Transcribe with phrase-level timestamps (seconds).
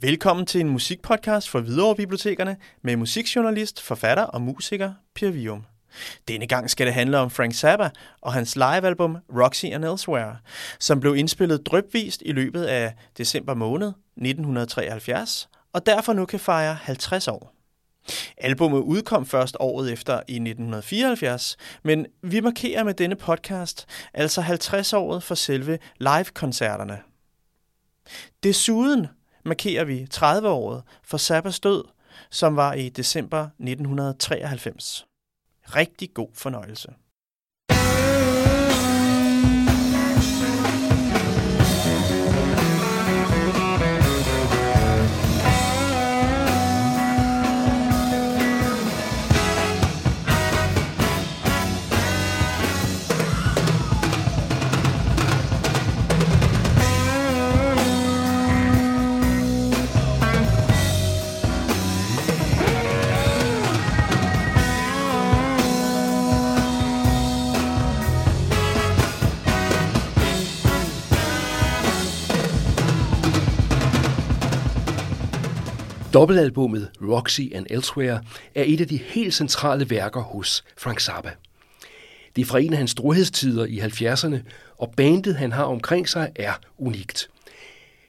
[0.00, 5.64] Velkommen til en musikpodcast for Hvidovre Bibliotekerne med musikjournalist, forfatter og musiker Per Vium.
[6.28, 7.90] Denne gang skal det handle om Frank Zappa
[8.20, 10.36] og hans livealbum Roxy and Elsewhere,
[10.78, 16.74] som blev indspillet drøbvist i løbet af december måned 1973, og derfor nu kan fejre
[16.74, 17.54] 50 år.
[18.36, 25.22] Albummet udkom først året efter i 1974, men vi markerer med denne podcast altså 50-året
[25.22, 26.98] for selve live-koncerterne.
[28.42, 29.06] Desuden
[29.44, 31.84] markerer vi 30-året for Zappas død,
[32.30, 35.06] som var i december 1993.
[35.62, 36.94] Rigtig god fornøjelse.
[76.18, 78.22] Dobbeltalbummet Roxy and Elsewhere
[78.54, 81.30] er et af de helt centrale værker hos Frank Zappa.
[82.36, 84.36] Det er fra en af hans storhedstider i 70'erne,
[84.78, 87.30] og bandet, han har omkring sig, er unikt.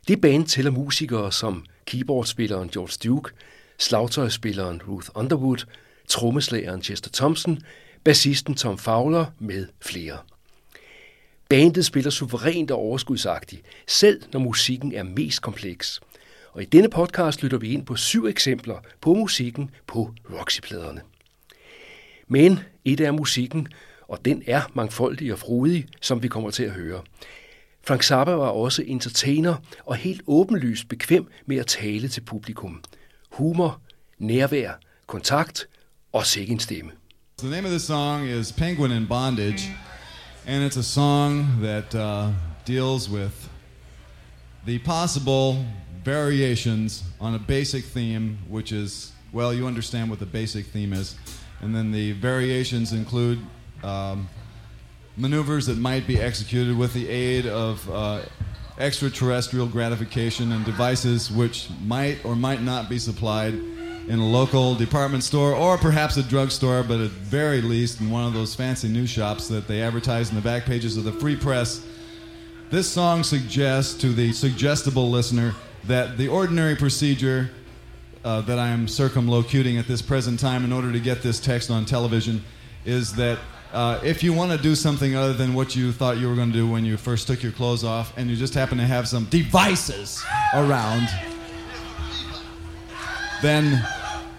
[0.07, 3.31] Det band tæller musikere som keyboardspilleren George Duke,
[3.77, 5.65] slagtøjspilleren Ruth Underwood,
[6.07, 7.61] trommeslageren Chester Thompson,
[8.03, 10.17] bassisten Tom Fowler med flere.
[11.49, 15.99] Bandet spiller suverænt og overskudsagtigt, selv når musikken er mest kompleks–
[16.53, 21.01] og i denne podcast lytter vi ind på syv eksempler på musikken på Roxy-pladerne.
[22.27, 23.67] Men et er musikken,
[24.07, 27.01] og den er mangfoldig og frodig, som vi kommer til at høre.
[27.87, 29.55] Frank Zappa var også entertainer
[29.85, 32.83] og helt åbenlyst bekvem med at tale til publikum.
[33.31, 33.81] Humor,
[34.17, 34.71] nærvær,
[35.07, 35.67] kontakt
[36.13, 36.91] og sikke en stemme.
[37.37, 39.69] The name of the song is Penguin in Bondage,
[40.45, 42.33] and it's a song that uh,
[42.67, 43.49] deals with
[44.67, 45.65] the possible
[46.09, 51.15] variations on a basic theme, which is, well, you understand what the basic theme is.
[51.61, 53.37] And then the variations include
[53.83, 54.27] um,
[55.17, 58.21] maneuvers that might be executed with the aid of uh,
[58.79, 65.23] extraterrestrial gratification and devices which might or might not be supplied in a local department
[65.23, 69.11] store or perhaps a drugstore, but at very least in one of those fancy news
[69.11, 71.85] shops that they advertise in the back pages of the free press.
[72.71, 75.53] This song suggests to the suggestible listener
[75.85, 77.49] that the ordinary procedure
[78.23, 81.71] uh, that I am circumlocuting at this present time in order to get this text
[81.71, 82.43] on television
[82.85, 83.39] is that
[83.71, 86.51] uh, if you want to do something other than what you thought you were going
[86.51, 89.07] to do when you first took your clothes off and you just happen to have
[89.07, 90.23] some devices
[90.53, 91.07] around,
[93.41, 93.85] then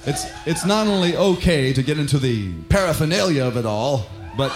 [0.05, 4.07] it's, it's not only okay to get into the paraphernalia of it all,
[4.37, 4.51] but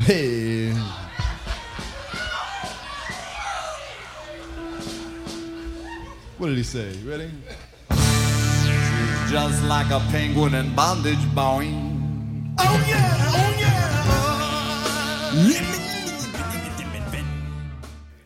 [0.00, 0.72] hey,
[6.38, 6.92] What did he say?
[6.92, 7.30] You ready?
[7.90, 12.54] She's just like a penguin in bondage, boing.
[12.58, 13.86] Oh yeah, oh yeah.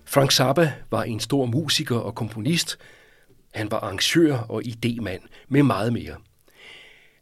[0.04, 2.78] Frank Zappa var en stor musiker og komponist.
[3.54, 6.15] Han var arrangør og idemand med meget mere.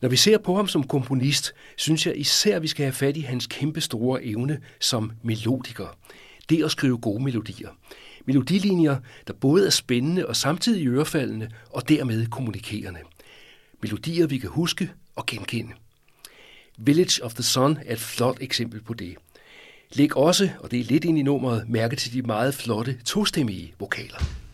[0.02, 3.16] Når vi ser på ham som komponist, synes jeg især, at vi skal have fat
[3.16, 5.96] i hans kæmpe store evne som melodiker.
[6.48, 7.68] Det at skrive gode melodier
[8.24, 8.96] melodilinjer,
[9.26, 13.00] der både er spændende og samtidig ørefaldende og dermed kommunikerende.
[13.82, 15.72] Melodier, vi kan huske og genkende.
[16.78, 19.16] Village of the Sun er et flot eksempel på det.
[19.92, 23.74] Læg også, og det er lidt ind i nummeret, mærke til de meget flotte tostemmige
[23.78, 24.47] vokaler.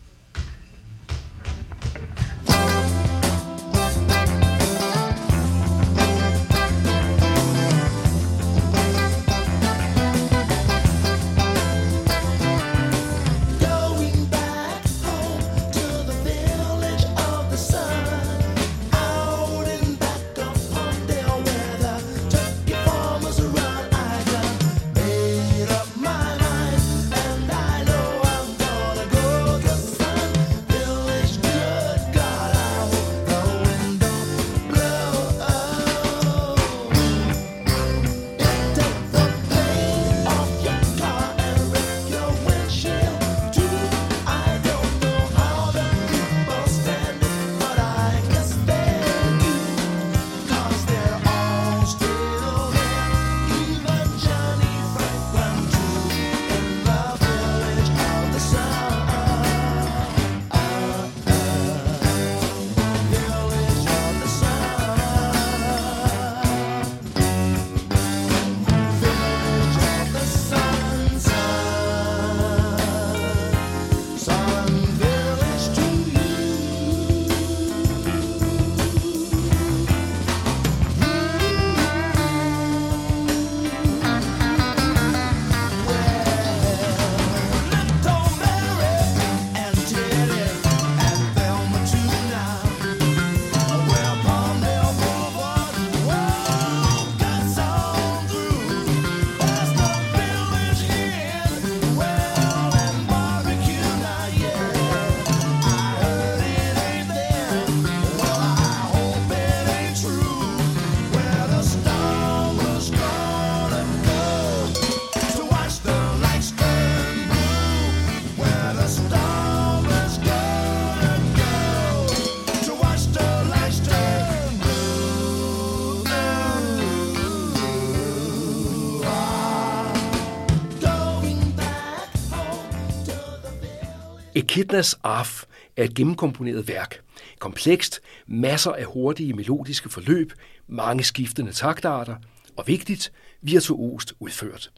[134.55, 135.43] Echidnas Arf
[135.77, 136.99] er et gennemkomponeret værk.
[137.39, 140.33] Komplekst, masser af hurtige melodiske forløb,
[140.67, 142.15] mange skiftende taktarter,
[142.57, 143.11] og vigtigt,
[143.41, 144.71] virtuost udført.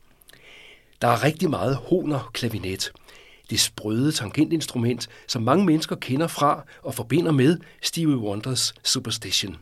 [1.02, 2.92] Der er rigtig meget honer klavinet.
[3.50, 9.58] Det sprøde tangentinstrument, som mange mennesker kender fra og forbinder med Stevie Wonders Superstition.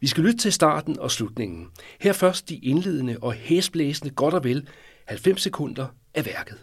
[0.00, 1.66] Vi skal lytte til starten og slutningen.
[2.00, 4.68] Her først de indledende og hæsblæsende godt og vel
[5.06, 6.58] 90 sekunder af værket.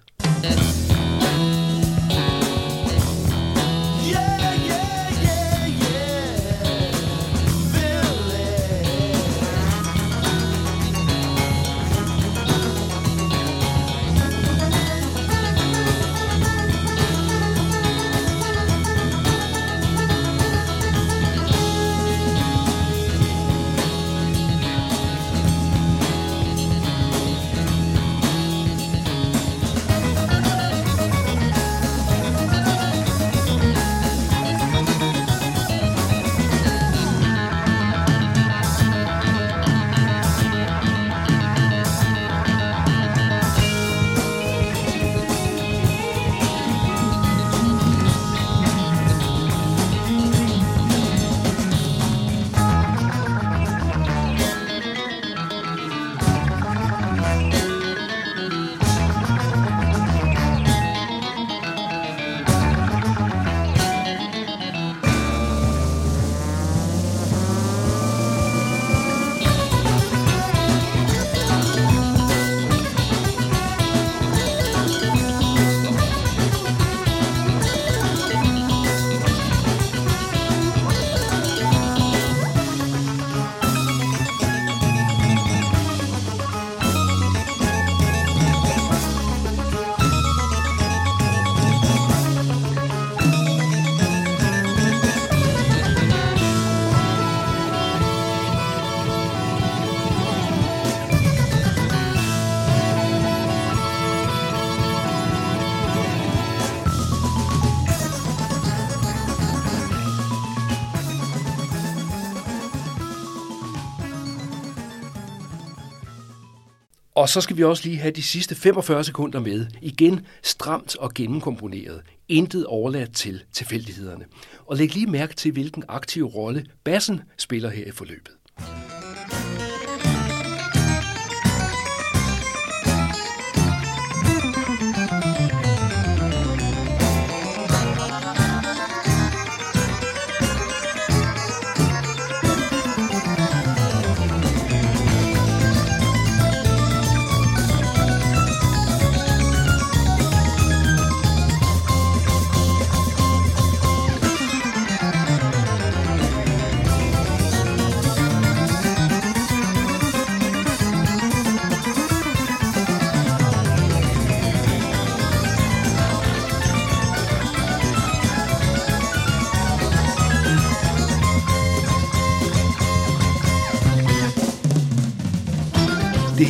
[117.25, 119.65] Og så skal vi også lige have de sidste 45 sekunder med.
[119.81, 122.01] Igen stramt og gennemkomponeret.
[122.29, 124.25] Intet overladt til tilfældighederne.
[124.65, 128.31] Og læg lige mærke til, hvilken aktiv rolle bassen spiller her i forløbet.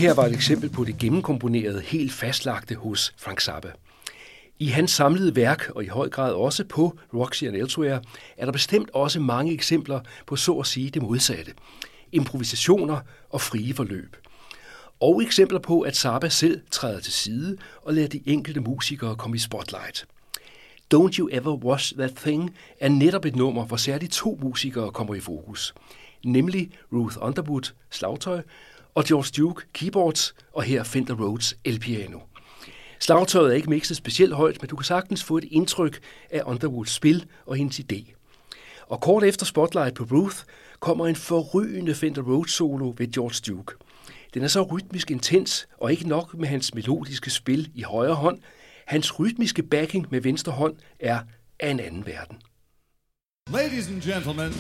[0.06, 3.72] Her var et eksempel på det gennemkomponerede, helt fastlagte hos Frank Zappa.
[4.60, 8.02] I hans samlede værk, og i høj grad også på Roxy and Elsewhere,
[8.38, 11.54] er der bestemt også mange eksempler på så at sige det modsatte.
[12.12, 14.16] Improvisationer og frie forløb.
[15.00, 19.36] Og eksempler på, at Zappa selv træder til side og lader de enkelte musikere komme
[19.36, 20.06] i spotlight.
[20.94, 25.16] Don't You Ever Wash That Thing er netop et nummer, hvor særligt to musikere kommer
[25.16, 25.74] i fokus.
[26.26, 28.42] Nemlig Ruth Underwood, slagtøj,
[28.96, 32.20] og George Duke keyboards, og her Fender Rhodes elpiano.
[33.00, 36.00] Slagtøjet er ikke mixet specielt højt, men du kan sagtens få et indtryk
[36.32, 38.14] af Underwoods spil og hendes idé.
[38.88, 40.38] Og kort efter Spotlight på Ruth
[40.80, 43.74] kommer en forrygende Fender Rhodes solo ved George Duke.
[44.34, 48.40] Den er så rytmisk intens, og ikke nok med hans melodiske spil i højre hånd.
[48.86, 51.20] Hans rytmiske backing med venstre hånd er
[51.60, 52.38] af en anden verden.
[53.54, 54.54] Ladies and gentlemen,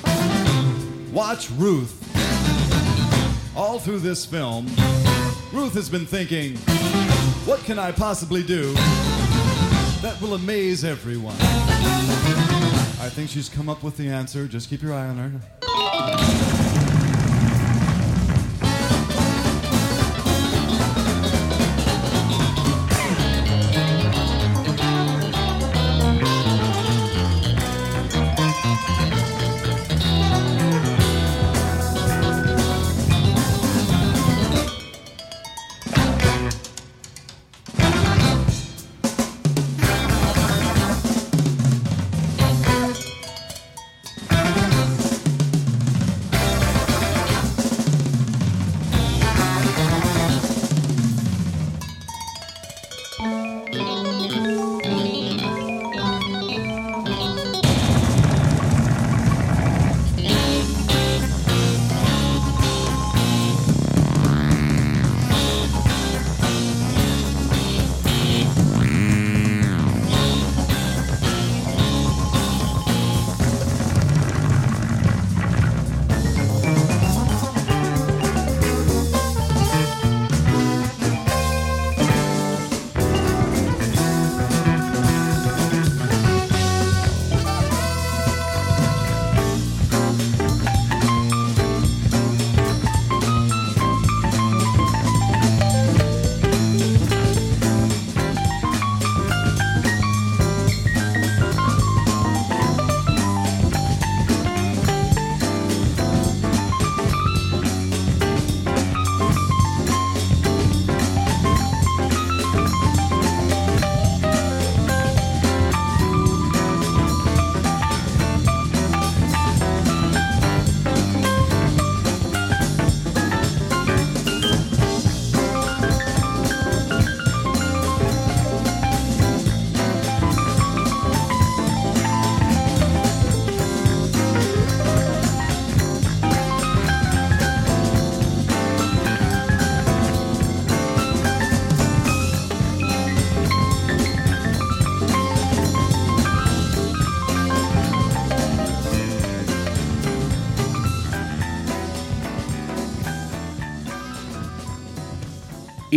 [1.15, 2.14] watch Ruth.
[3.55, 4.65] All through this film,
[5.53, 6.57] Ruth has been thinking,
[7.45, 8.74] what can I possibly do
[10.01, 11.35] that will amaze everyone?
[13.00, 14.45] I think she's come up with the answer.
[14.47, 16.54] Just keep your eye on her.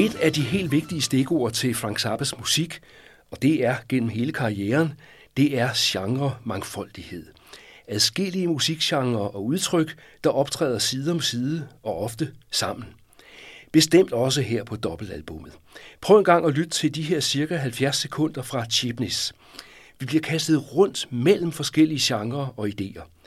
[0.08, 2.80] Et af de helt vigtige stikord til Frank Zappas musik,
[3.30, 4.92] og det er gennem hele karrieren,
[5.36, 7.26] det er genre mangfoldighed.
[7.88, 12.84] Adskillige musikgenre og udtryk, der optræder side om side og ofte sammen.
[13.72, 15.52] Bestemt også her på dobbeltalbummet.
[16.00, 19.32] Prøv en gang at lytte til de her cirka 70 sekunder fra Chipnis.
[20.00, 23.17] Vi bliver kastet rundt mellem forskellige genrer og idéer.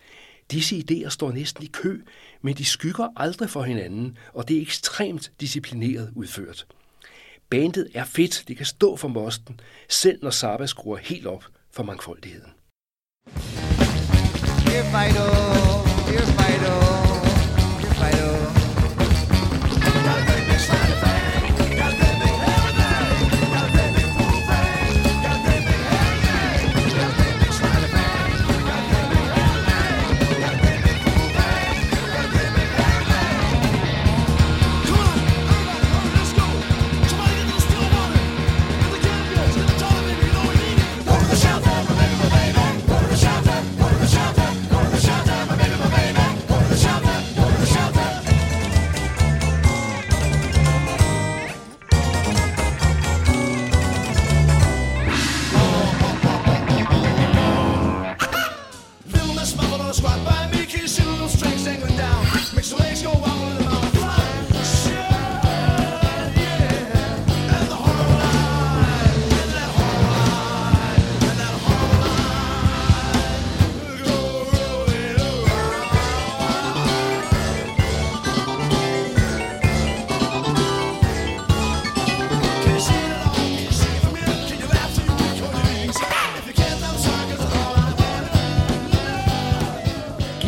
[0.52, 2.02] Disse idéer står næsten i kø,
[2.42, 6.66] men de skygger aldrig for hinanden, og det er ekstremt disciplineret udført.
[7.50, 11.84] Bandet er fedt, det kan stå for mosten, selv når Saba skruer helt op for
[11.84, 12.52] mangfoldigheden.
[14.68, 15.28] Here Fido,
[16.12, 17.11] here Fido,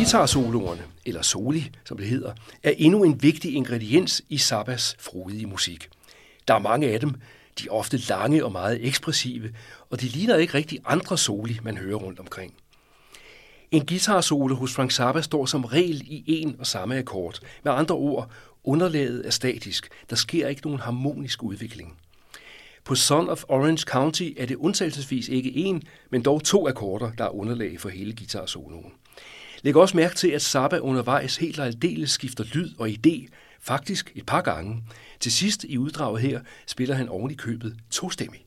[0.04, 2.32] guitarsoloerne, eller soli, som det hedder,
[2.62, 5.88] er endnu en vigtig ingrediens i Sabas frodige musik.
[6.48, 7.10] Der er mange af dem,
[7.58, 9.50] de er ofte lange og meget ekspressive,
[9.90, 12.54] og de ligner ikke rigtig andre soli, man hører rundt omkring.
[13.70, 17.38] En guitarsolo hos Frank Zappa står som regel i en og samme akkord.
[17.62, 18.30] Med andre ord,
[18.64, 19.88] underlaget er statisk.
[20.10, 21.98] Der sker ikke nogen harmonisk udvikling.
[22.84, 27.24] På Son of Orange County er det undtagelsesvis ikke en, men dog to akkorder, der
[27.24, 28.92] er underlag for hele guitarsoloen.
[29.64, 33.26] Læg også mærke til, at Zappa undervejs helt og aldeles skifter lyd og idé,
[33.60, 34.82] faktisk et par gange.
[35.20, 38.46] Til sidst i uddraget her spiller han oven i købet tostemmig.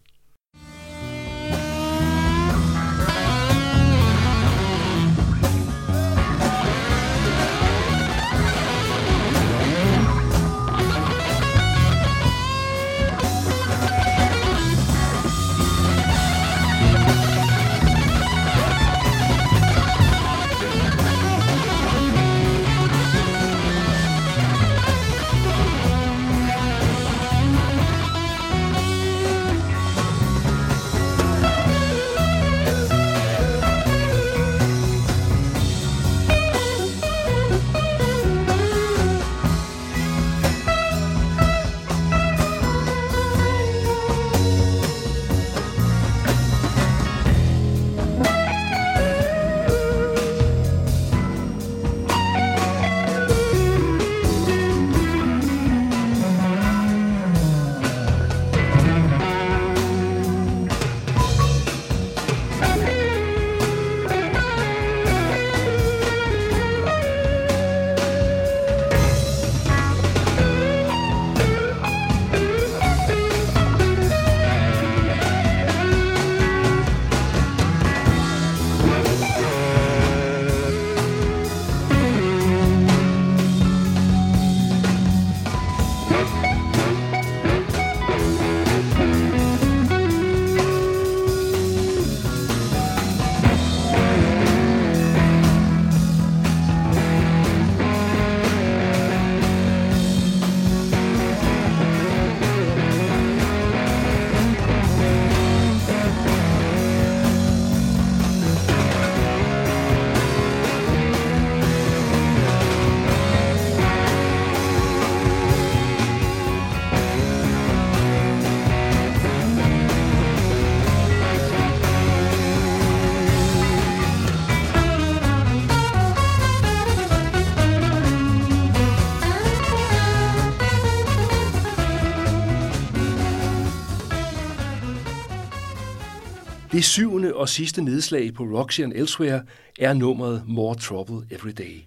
[136.71, 139.43] Det syvende og sidste nedslag på Roxy and Elsewhere
[139.79, 141.83] er nummeret More Trouble Every Day.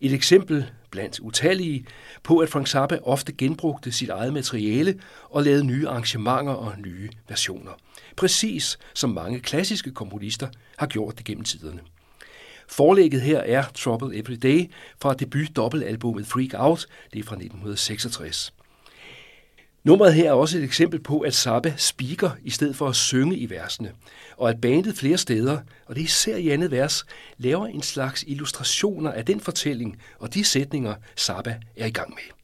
[0.00, 1.86] Et eksempel blandt utallige
[2.22, 5.00] på, at Frank Zappa ofte genbrugte sit eget materiale
[5.30, 7.70] og lavede nye arrangementer og nye versioner.
[8.16, 11.80] Præcis som mange klassiske komponister har gjort det gennem tiderne.
[12.68, 14.70] Forlægget her er Trouble Every Day
[15.02, 18.52] fra debut dobbeltalbummet Freak Out, det er fra 1966.
[19.86, 23.36] Nummeret her er også et eksempel på, at Zappa speaker i stedet for at synge
[23.36, 23.92] i versene,
[24.36, 27.06] og at bandet flere steder, og det er især i andet vers,
[27.38, 32.35] laver en slags illustrationer af den fortælling og de sætninger, Zappa er i gang med.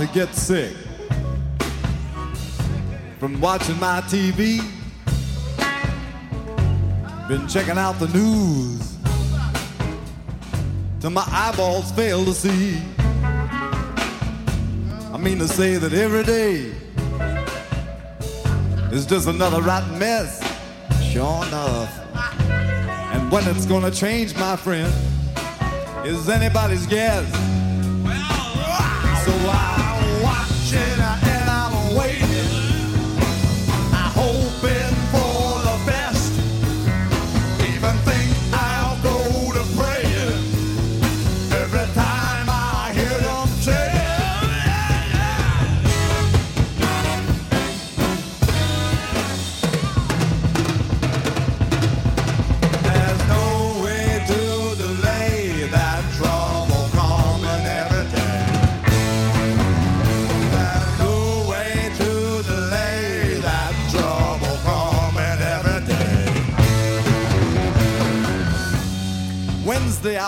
[0.00, 0.74] To get sick
[3.18, 4.60] from watching my TV.
[7.28, 8.96] Been checking out the news
[11.00, 12.80] till my eyeballs fail to see.
[15.12, 16.72] I mean to say that every day
[18.92, 20.40] is just another rotten mess.
[21.12, 21.94] Sure enough.
[23.12, 24.90] And when it's gonna change, my friend,
[26.06, 27.59] is anybody's guess.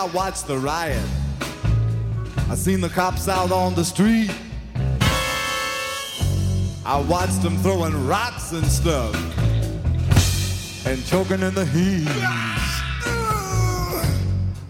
[0.03, 1.01] I watched the riot.
[2.49, 4.29] I seen the cops out on the street.
[6.85, 9.15] I watched them throwing rocks and stuff
[10.85, 12.05] and choking in the heat.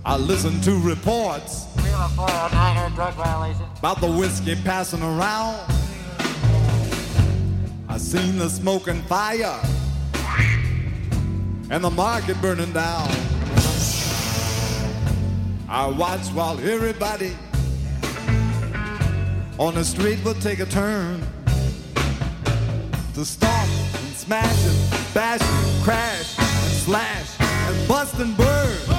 [0.05, 1.65] I listened to reports
[3.79, 5.65] about the whiskey passing around.
[7.89, 9.59] I seen the smoke and fire
[11.71, 13.32] and the market burning down.
[15.75, 17.31] I watched while everybody
[19.57, 21.19] on the street would take a turn
[23.15, 28.93] to stomp and smash and bash and crash and slash and bust and burn.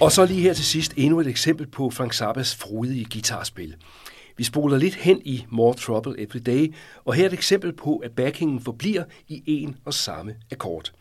[0.00, 3.74] Og så lige her til sidst endnu et eksempel på Frank Zappas frodige guitarspil.
[4.36, 7.96] Vi spoler lidt hen i More Trouble Every Day, og her er et eksempel på,
[7.96, 10.92] at backingen forbliver i en og samme akkord.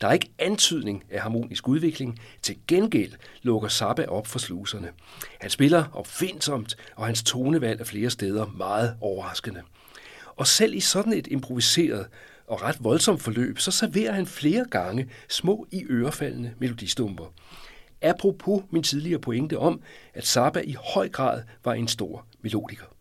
[0.00, 2.20] Der er ikke antydning af harmonisk udvikling.
[2.42, 4.88] Til gengæld lukker Zappa op for sluserne.
[5.40, 9.62] Han spiller opfindsomt, og hans tonevalg er flere steder meget overraskende.
[10.36, 12.06] Og selv i sådan et improviseret
[12.46, 17.32] og ret voldsomt forløb, så serverer han flere gange små i ørefaldende melodistumper.
[18.02, 19.80] Apropos min tidligere pointe om,
[20.14, 22.93] at Zappa i høj grad var en stor melodiker.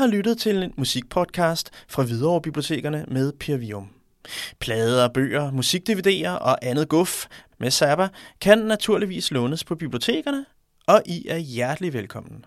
[0.00, 3.88] Har lyttet til en musikpodcast fra Hvidovre Bibliotekerne med Per Vium.
[4.60, 7.26] Plader, bøger, musik-DVD'er og andet guf
[7.58, 8.08] med Zappa
[8.40, 10.44] kan naturligvis lånes på bibliotekerne,
[10.86, 12.44] og I er hjertelig velkommen.